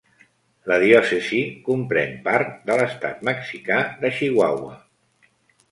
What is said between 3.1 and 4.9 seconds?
mexicà de Chihuahua.